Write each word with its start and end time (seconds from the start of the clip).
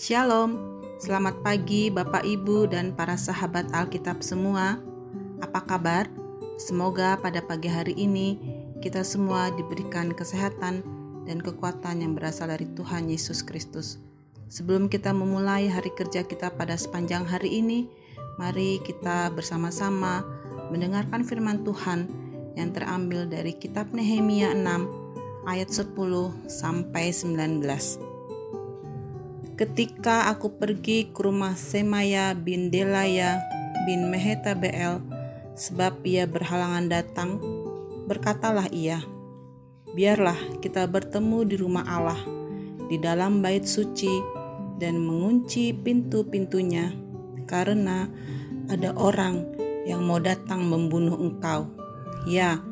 Shalom, 0.00 0.80
selamat 0.96 1.44
pagi 1.44 1.92
Bapak 1.92 2.24
Ibu 2.24 2.72
dan 2.72 2.96
para 2.96 3.20
sahabat 3.20 3.68
Alkitab 3.76 4.24
semua. 4.24 4.80
Apa 5.44 5.60
kabar? 5.60 6.08
Semoga 6.56 7.20
pada 7.20 7.44
pagi 7.44 7.68
hari 7.68 7.92
ini 7.92 8.40
kita 8.80 9.04
semua 9.04 9.52
diberikan 9.52 10.16
kesehatan 10.16 10.80
dan 11.28 11.38
kekuatan 11.44 12.00
yang 12.00 12.16
berasal 12.16 12.48
dari 12.48 12.64
Tuhan 12.72 13.12
Yesus 13.12 13.44
Kristus. 13.44 14.00
Sebelum 14.48 14.88
kita 14.88 15.12
memulai 15.12 15.68
hari 15.68 15.92
kerja 15.92 16.24
kita 16.24 16.48
pada 16.56 16.80
sepanjang 16.80 17.28
hari 17.28 17.60
ini, 17.60 17.86
mari 18.40 18.80
kita 18.80 19.28
bersama-sama 19.36 20.24
mendengarkan 20.72 21.28
firman 21.28 21.60
Tuhan 21.60 22.08
yang 22.56 22.72
terambil 22.72 23.28
dari 23.28 23.52
kitab 23.52 23.92
Nehemia 23.92 24.56
6 24.56 25.09
ayat 25.48 25.72
10 25.72 25.94
sampai 26.48 27.12
19. 27.12 27.60
Ketika 29.56 30.32
aku 30.32 30.56
pergi 30.56 31.12
ke 31.12 31.20
rumah 31.20 31.56
Semaya 31.56 32.32
bin 32.32 32.72
Delaya 32.72 33.40
bin 33.84 34.08
Mehetabel, 34.08 35.00
sebab 35.56 36.00
ia 36.04 36.24
berhalangan 36.24 36.88
datang, 36.88 37.40
berkatalah 38.08 38.68
ia, 38.72 39.04
Biarlah 39.90 40.38
kita 40.62 40.86
bertemu 40.86 41.38
di 41.50 41.56
rumah 41.58 41.82
Allah, 41.82 42.20
di 42.86 42.94
dalam 42.94 43.42
bait 43.42 43.66
suci, 43.66 44.22
dan 44.78 45.02
mengunci 45.02 45.74
pintu-pintunya, 45.74 46.94
karena 47.50 48.06
ada 48.70 48.94
orang 48.94 49.42
yang 49.82 50.06
mau 50.06 50.22
datang 50.22 50.62
membunuh 50.62 51.18
engkau. 51.18 51.66
Ya, 52.22 52.62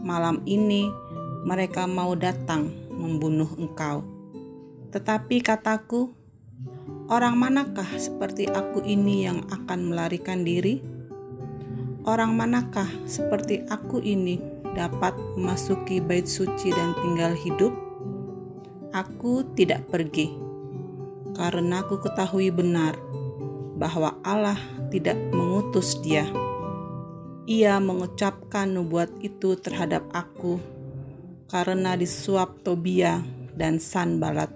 malam 0.00 0.40
ini 0.48 0.88
mereka 1.42 1.90
mau 1.90 2.14
datang 2.14 2.70
membunuh 2.90 3.50
engkau. 3.58 4.06
Tetapi 4.94 5.42
kataku, 5.42 6.22
Orang 7.12 7.36
manakah 7.36 7.86
seperti 8.00 8.48
aku 8.48 8.80
ini 8.88 9.28
yang 9.28 9.44
akan 9.52 9.92
melarikan 9.92 10.48
diri? 10.48 10.80
Orang 12.08 12.40
manakah 12.40 12.88
seperti 13.04 13.68
aku 13.68 14.00
ini 14.00 14.40
dapat 14.72 15.12
memasuki 15.36 16.00
bait 16.00 16.24
suci 16.24 16.72
dan 16.72 16.96
tinggal 17.04 17.36
hidup? 17.36 17.74
Aku 18.96 19.44
tidak 19.52 19.92
pergi, 19.92 20.32
karena 21.36 21.84
aku 21.84 22.00
ketahui 22.00 22.48
benar 22.48 22.96
bahwa 23.76 24.16
Allah 24.24 24.56
tidak 24.88 25.20
mengutus 25.36 26.00
dia. 26.00 26.24
Ia 27.44 27.76
mengucapkan 27.76 28.72
nubuat 28.72 29.20
itu 29.20 29.58
terhadap 29.60 30.08
aku 30.16 30.62
karena 31.52 32.00
disuap 32.00 32.64
Tobia 32.64 33.20
dan 33.52 33.76
Sanbalat 33.76 34.48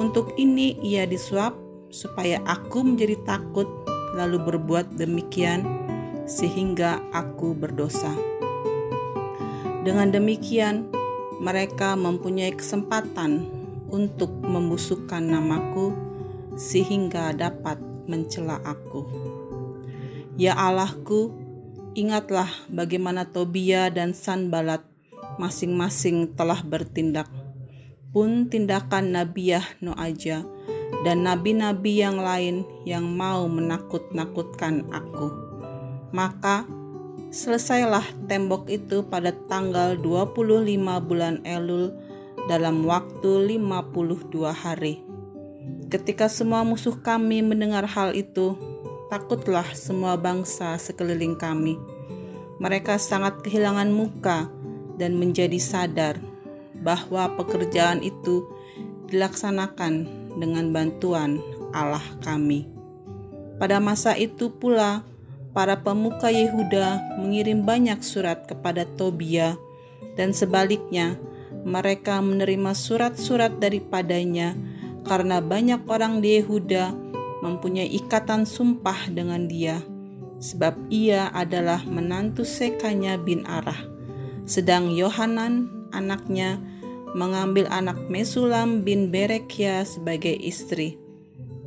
untuk 0.00 0.32
ini 0.40 0.80
ia 0.80 1.04
disuap 1.04 1.52
supaya 1.92 2.40
aku 2.48 2.80
menjadi 2.80 3.20
takut 3.28 3.68
lalu 4.16 4.40
berbuat 4.40 4.96
demikian 4.96 5.66
sehingga 6.24 7.04
aku 7.12 7.52
berdosa. 7.52 8.14
Dengan 9.84 10.08
demikian, 10.08 10.88
mereka 11.42 11.98
mempunyai 12.00 12.56
kesempatan 12.56 13.48
untuk 13.92 14.30
membusukkan 14.40 15.20
namaku 15.20 15.92
sehingga 16.54 17.36
dapat 17.36 17.76
mencela 18.06 18.62
aku. 18.62 19.04
Ya 20.38 20.54
Allahku, 20.54 21.34
ingatlah 21.98 22.48
bagaimana 22.70 23.26
Tobia 23.26 23.90
dan 23.90 24.14
Sanbalat 24.14 24.89
masing-masing 25.40 26.36
telah 26.36 26.60
bertindak 26.60 27.32
pun 28.12 28.50
tindakan 28.50 29.14
Nabiah 29.16 29.64
Noaja 29.80 30.44
dan 31.06 31.24
nabi-nabi 31.24 32.02
yang 32.02 32.20
lain 32.20 32.66
yang 32.84 33.06
mau 33.08 33.46
menakut-nakutkan 33.48 34.84
aku. 34.92 35.32
Maka 36.10 36.66
selesailah 37.30 38.04
tembok 38.26 38.66
itu 38.68 39.06
pada 39.06 39.30
tanggal 39.46 39.94
25 39.96 41.06
bulan 41.06 41.40
Elul 41.46 41.94
dalam 42.50 42.82
waktu 42.84 43.56
52 43.56 44.50
hari. 44.50 45.00
Ketika 45.88 46.26
semua 46.26 46.66
musuh 46.66 46.98
kami 46.98 47.42
mendengar 47.46 47.86
hal 47.86 48.14
itu, 48.14 48.58
takutlah 49.08 49.66
semua 49.72 50.18
bangsa 50.18 50.74
sekeliling 50.76 51.38
kami. 51.38 51.78
Mereka 52.60 52.98
sangat 53.00 53.40
kehilangan 53.40 53.88
muka 53.88 54.50
dan 55.00 55.16
menjadi 55.16 55.56
sadar 55.56 56.20
bahwa 56.84 57.32
pekerjaan 57.40 58.04
itu 58.04 58.44
dilaksanakan 59.08 60.06
dengan 60.36 60.70
bantuan 60.70 61.40
Allah 61.72 62.04
kami. 62.20 62.68
Pada 63.56 63.80
masa 63.80 64.16
itu 64.16 64.52
pula, 64.52 65.04
para 65.52 65.80
pemuka 65.80 66.30
Yehuda 66.30 67.18
mengirim 67.20 67.66
banyak 67.66 68.00
surat 68.00 68.46
kepada 68.48 68.84
Tobia, 68.84 69.58
dan 70.16 70.32
sebaliknya 70.32 71.16
mereka 71.66 72.22
menerima 72.24 72.72
surat-surat 72.72 73.60
daripadanya 73.60 74.56
karena 75.04 75.44
banyak 75.44 75.84
orang 75.88 76.24
di 76.24 76.40
Yehuda 76.40 76.92
mempunyai 77.44 77.88
ikatan 78.00 78.48
sumpah 78.48 79.12
dengan 79.12 79.44
dia, 79.44 79.84
sebab 80.40 80.88
ia 80.88 81.28
adalah 81.32 81.84
menantu 81.84 82.44
Sekanya 82.48 83.20
bin 83.20 83.44
Arah, 83.44 83.80
sedang 84.44 84.92
Yohanan 84.92 85.68
anaknya 85.90 86.60
mengambil 87.14 87.66
anak 87.70 87.98
Mesulam 88.06 88.86
bin 88.86 89.10
Berekia 89.10 89.82
sebagai 89.82 90.34
istri. 90.34 90.98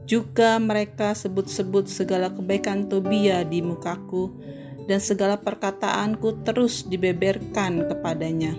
Juga 0.04 0.60
mereka 0.60 1.16
sebut-sebut 1.16 1.88
segala 1.88 2.32
kebaikan 2.32 2.92
Tobia 2.92 3.48
di 3.48 3.64
mukaku 3.64 4.36
dan 4.84 5.00
segala 5.00 5.40
perkataanku 5.40 6.44
terus 6.44 6.84
dibeberkan 6.84 7.88
kepadanya. 7.88 8.52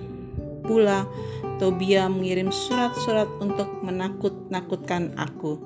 Pula 0.65 1.05
Tobia 1.61 2.09
mengirim 2.09 2.49
surat-surat 2.49 3.29
untuk 3.45 3.69
menakut-nakutkan 3.85 5.13
aku. 5.21 5.61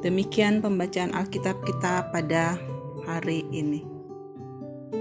Demikian 0.00 0.64
pembacaan 0.64 1.12
Alkitab 1.12 1.60
kita 1.66 2.08
pada 2.08 2.56
hari 3.04 3.44
ini. 3.52 3.84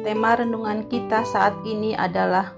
Tema 0.04 0.36
renungan 0.36 0.92
kita 0.92 1.24
saat 1.24 1.56
ini 1.64 1.96
adalah 1.96 2.57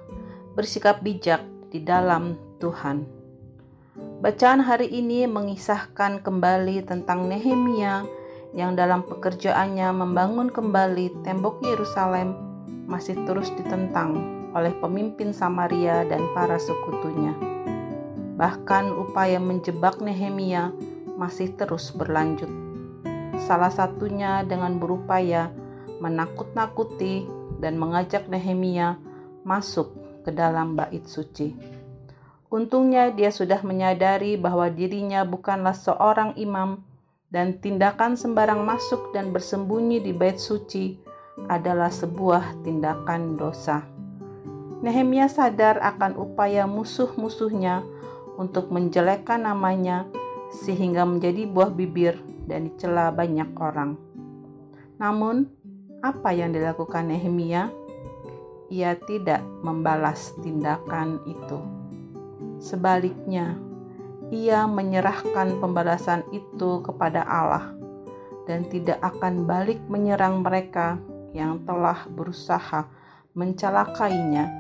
bersikap 0.60 1.00
bijak 1.00 1.40
di 1.72 1.80
dalam 1.80 2.36
Tuhan. 2.60 3.08
Bacaan 4.20 4.60
hari 4.60 4.92
ini 4.92 5.24
mengisahkan 5.24 6.20
kembali 6.20 6.84
tentang 6.84 7.32
Nehemia 7.32 8.04
yang 8.52 8.76
dalam 8.76 9.08
pekerjaannya 9.08 9.88
membangun 9.96 10.52
kembali 10.52 11.24
tembok 11.24 11.64
Yerusalem 11.64 12.36
masih 12.92 13.16
terus 13.24 13.56
ditentang 13.56 14.20
oleh 14.52 14.76
pemimpin 14.84 15.32
Samaria 15.32 16.04
dan 16.04 16.28
para 16.36 16.60
sekutunya. 16.60 17.32
Bahkan 18.36 18.92
upaya 19.00 19.40
menjebak 19.40 20.04
Nehemia 20.04 20.76
masih 21.16 21.56
terus 21.56 21.96
berlanjut. 21.96 22.52
Salah 23.48 23.72
satunya 23.72 24.44
dengan 24.44 24.76
berupaya 24.76 25.56
menakut-nakuti 26.04 27.24
dan 27.64 27.80
mengajak 27.80 28.28
Nehemia 28.28 29.00
masuk 29.48 29.99
ke 30.30 30.32
dalam 30.38 30.78
bait 30.78 31.02
suci. 31.10 31.58
Untungnya 32.54 33.10
dia 33.10 33.34
sudah 33.34 33.66
menyadari 33.66 34.38
bahwa 34.38 34.70
dirinya 34.70 35.26
bukanlah 35.26 35.74
seorang 35.74 36.38
imam 36.38 36.86
dan 37.34 37.58
tindakan 37.58 38.14
sembarang 38.14 38.62
masuk 38.62 39.10
dan 39.10 39.34
bersembunyi 39.34 40.06
di 40.06 40.14
bait 40.14 40.38
suci 40.38 41.02
adalah 41.50 41.90
sebuah 41.90 42.62
tindakan 42.62 43.42
dosa. 43.42 43.86
Nehemia 44.86 45.26
sadar 45.26 45.82
akan 45.82 46.14
upaya 46.18 46.70
musuh-musuhnya 46.70 47.82
untuk 48.38 48.70
menjelekkan 48.70 49.50
namanya 49.50 50.06
sehingga 50.50 51.06
menjadi 51.10 51.50
buah 51.50 51.74
bibir 51.74 52.22
dan 52.46 52.70
dicela 52.70 53.14
banyak 53.14 53.50
orang. 53.58 53.98
Namun, 54.98 55.50
apa 56.02 56.34
yang 56.34 56.56
dilakukan 56.56 57.12
Nehemia? 57.12 57.79
Ia 58.70 58.94
tidak 59.02 59.42
membalas 59.66 60.38
tindakan 60.46 61.26
itu. 61.26 61.58
Sebaliknya, 62.62 63.58
ia 64.30 64.70
menyerahkan 64.70 65.58
pembalasan 65.58 66.22
itu 66.30 66.86
kepada 66.86 67.26
Allah 67.26 67.74
dan 68.46 68.70
tidak 68.70 69.02
akan 69.02 69.50
balik 69.50 69.82
menyerang 69.90 70.46
mereka 70.46 71.02
yang 71.34 71.62
telah 71.66 72.06
berusaha 72.14 72.86
mencelakainya, 73.34 74.54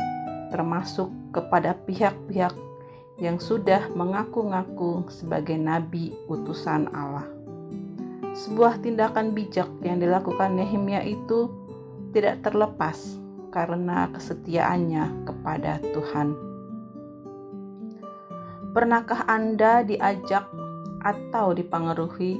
termasuk 0.50 1.10
kepada 1.30 1.78
pihak-pihak 1.86 2.54
yang 3.22 3.38
sudah 3.38 3.90
mengaku-ngaku 3.94 5.06
sebagai 5.14 5.58
nabi 5.60 6.18
utusan 6.26 6.90
Allah. 6.90 7.28
Sebuah 8.34 8.80
tindakan 8.80 9.36
bijak 9.36 9.68
yang 9.84 10.00
dilakukan 10.00 10.56
Nehemia 10.56 11.04
itu 11.04 11.52
tidak 12.16 12.46
terlepas 12.46 13.20
karena 13.50 14.10
kesetiaannya 14.14 15.26
kepada 15.26 15.82
Tuhan. 15.94 16.38
Pernahkah 18.70 19.26
Anda 19.26 19.82
diajak 19.82 20.46
atau 21.02 21.58
dipengaruhi 21.58 22.38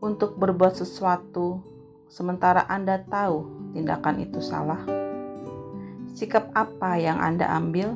untuk 0.00 0.40
berbuat 0.40 0.80
sesuatu 0.80 1.60
sementara 2.08 2.64
Anda 2.66 3.04
tahu 3.04 3.70
tindakan 3.76 4.24
itu 4.24 4.40
salah? 4.40 4.80
Sikap 6.16 6.50
apa 6.56 6.96
yang 6.96 7.20
Anda 7.20 7.52
ambil? 7.52 7.94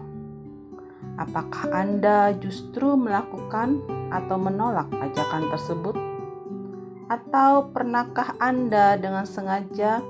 Apakah 1.17 1.73
Anda 1.73 2.37
justru 2.37 2.95
melakukan 2.95 3.83
atau 4.13 4.37
menolak 4.37 4.93
ajakan 4.93 5.49
tersebut? 5.51 5.97
Atau 7.09 7.73
pernahkah 7.73 8.37
Anda 8.41 8.97
dengan 9.01 9.25
sengaja 9.25 10.01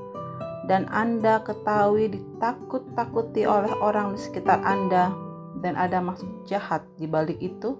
dan 0.71 0.87
Anda 0.91 1.43
ketahui 1.43 2.13
ditakut-takuti 2.13 3.43
oleh 3.47 3.73
orang 3.83 4.15
di 4.15 4.21
sekitar 4.23 4.63
Anda 4.63 5.11
dan 5.59 5.75
ada 5.75 5.99
maksud 5.99 6.47
jahat 6.47 6.87
di 6.99 7.11
balik 7.11 7.39
itu? 7.43 7.79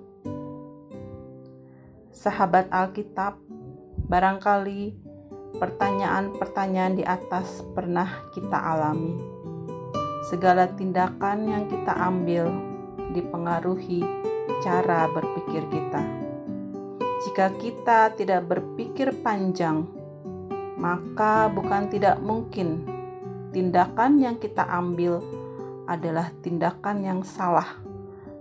Sahabat 2.13 2.69
Alkitab, 2.71 3.39
barangkali 4.11 4.95
pertanyaan-pertanyaan 5.59 6.95
di 6.99 7.05
atas 7.07 7.63
pernah 7.75 8.29
kita 8.35 8.59
alami 8.59 9.43
segala 10.23 10.71
tindakan 10.71 11.51
yang 11.51 11.65
kita 11.67 11.93
ambil 11.99 12.47
dipengaruhi 13.11 14.07
cara 14.63 15.11
berpikir 15.11 15.67
kita. 15.69 16.03
Jika 17.27 17.47
kita 17.59 18.15
tidak 18.15 18.47
berpikir 18.47 19.11
panjang, 19.23 19.87
maka 20.83 21.47
bukan 21.47 21.87
tidak 21.95 22.19
mungkin 22.19 22.83
tindakan 23.55 24.19
yang 24.19 24.35
kita 24.43 24.67
ambil 24.67 25.23
adalah 25.87 26.35
tindakan 26.43 27.07
yang 27.07 27.21
salah 27.23 27.79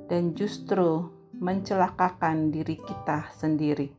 dan 0.09 0.33
justru 0.33 1.05
mencelakakan 1.37 2.49
diri 2.49 2.81
kita 2.81 3.29
sendiri. 3.37 3.93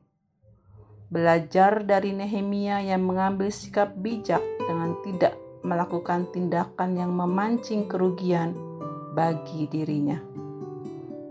Belajar 1.06 1.86
dari 1.86 2.10
Nehemia 2.10 2.82
yang 2.82 3.06
mengambil 3.06 3.52
sikap 3.52 3.94
bijak 3.94 4.42
dengan 4.58 4.98
tidak 5.06 5.38
melakukan 5.62 6.26
tindakan 6.34 6.98
yang 6.98 7.14
memancing 7.14 7.86
kerugian 7.86 8.58
bagi 9.14 9.70
dirinya. 9.70 10.18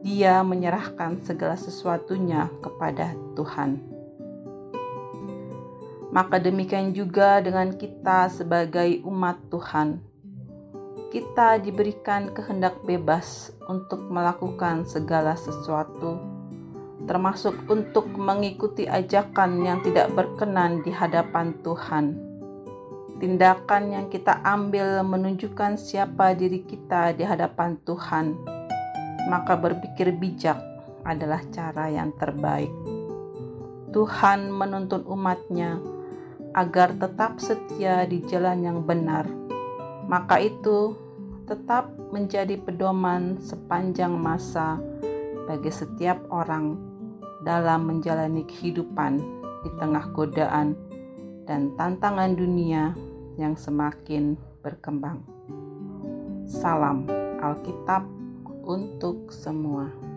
Dia 0.01 0.45
menyerahkan 0.45 1.21
segala 1.25 1.59
sesuatunya 1.59 2.47
kepada 2.61 3.13
Tuhan. 3.35 4.00
Maka 6.11 6.43
demikian 6.43 6.91
juga 6.91 7.39
dengan 7.39 7.71
kita 7.75 8.27
sebagai 8.27 8.99
umat 9.07 9.39
Tuhan. 9.47 10.03
Kita 11.11 11.59
diberikan 11.59 12.31
kehendak 12.31 12.83
bebas 12.83 13.51
untuk 13.67 13.99
melakukan 14.07 14.87
segala 14.87 15.35
sesuatu, 15.35 16.19
termasuk 17.07 17.55
untuk 17.67 18.07
mengikuti 18.15 18.87
ajakan 18.87 19.63
yang 19.63 19.79
tidak 19.83 20.11
berkenan 20.15 20.83
di 20.83 20.91
hadapan 20.91 21.55
Tuhan 21.63 22.31
Tindakan 23.21 23.93
yang 23.93 24.05
kita 24.09 24.41
ambil 24.41 25.05
menunjukkan 25.05 25.77
siapa 25.77 26.33
diri 26.33 26.65
kita 26.65 27.13
di 27.13 27.21
hadapan 27.21 27.77
Tuhan, 27.85 28.33
maka 29.29 29.53
berpikir 29.53 30.09
bijak 30.17 30.57
adalah 31.05 31.37
cara 31.53 31.85
yang 31.93 32.09
terbaik. 32.17 32.73
Tuhan 33.93 34.49
menuntun 34.49 35.05
umatnya 35.05 35.77
agar 36.51 36.91
tetap 36.99 37.39
setia 37.39 38.03
di 38.03 38.19
jalan 38.27 38.63
yang 38.63 38.79
benar, 38.83 39.23
maka 40.07 40.39
itu 40.43 40.95
tetap 41.47 41.91
menjadi 42.11 42.59
pedoman 42.59 43.39
sepanjang 43.39 44.11
masa 44.11 44.79
bagi 45.47 45.71
setiap 45.71 46.19
orang 46.31 46.75
dalam 47.43 47.87
menjalani 47.87 48.43
kehidupan 48.45 49.19
di 49.63 49.69
tengah 49.79 50.05
godaan 50.13 50.75
dan 51.47 51.73
tantangan 51.75 52.35
dunia 52.37 52.93
yang 53.39 53.55
semakin 53.55 54.35
berkembang. 54.61 55.23
Salam 56.45 57.07
Alkitab 57.41 58.05
untuk 58.67 59.31
semua. 59.31 60.10